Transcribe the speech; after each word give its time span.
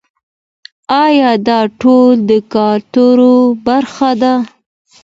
آیا 1.03 1.31
دا 1.47 1.59
ټول 1.79 2.11
د 2.29 2.31
کلتور 2.53 3.15
برخه 3.65 4.09
ده؟ 4.21 4.33